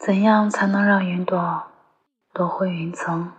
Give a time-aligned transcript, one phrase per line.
[0.00, 1.62] 怎样才能让云朵
[2.32, 3.32] 躲回云层，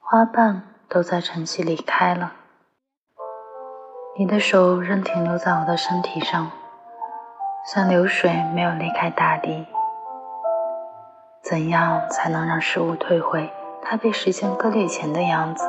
[0.00, 2.32] 花瓣都在晨曦离开了？
[4.18, 6.50] 你的手仍停留在我的身体上，
[7.64, 9.64] 像流水没有离开大地。
[11.44, 13.48] 怎样才能让事物退回
[13.84, 15.64] 它被时间割裂前的样子？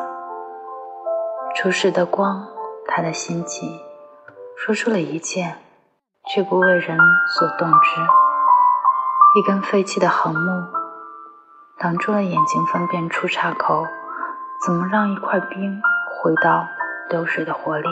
[1.53, 2.47] 初始的光，
[2.87, 3.79] 它的心悸，
[4.57, 5.53] 说出了一切，
[6.25, 6.97] 却不为人
[7.37, 8.22] 所动之。
[9.36, 10.67] 一根废弃的横木，
[11.80, 13.84] 挡住了眼睛分辨出岔口。
[14.63, 15.81] 怎么让一块冰
[16.21, 16.67] 回到
[17.09, 17.90] 流水的活力？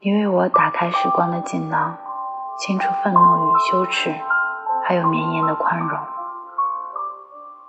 [0.00, 1.96] 你为我打开时光的锦囊，
[2.58, 4.14] 清除愤怒与羞耻，
[4.84, 5.98] 还有绵延的宽容。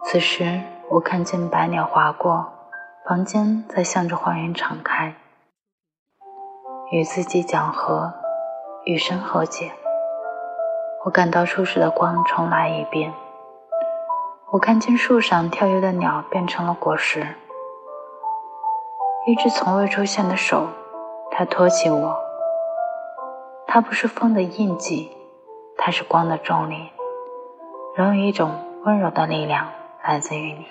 [0.04, 2.52] 此时，我看见百鸟划过，
[3.08, 5.16] 房间在向着花园敞开，
[6.92, 8.14] 与自己讲和，
[8.84, 9.72] 与神和解。
[11.10, 13.12] 我感到初始的光重来一遍。
[14.52, 17.26] 我看见树上跳跃的鸟变成了果实，
[19.26, 20.68] 一只从未出现的手，
[21.32, 22.16] 它托起我。
[23.66, 25.18] 它不是风的印记，
[25.80, 26.92] 它是光的重力，
[27.96, 28.52] 仍有一种
[28.86, 29.66] 温柔的力量
[30.04, 30.68] 来自于你。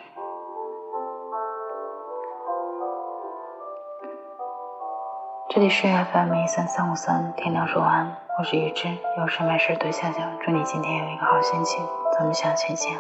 [5.49, 8.87] 这里是 FM 一三三五三，天亮说晚安，我是雨芝，
[9.17, 11.85] 有事没事多笑笑，祝你今天有一个好心情，
[12.17, 12.97] 咱们下期见。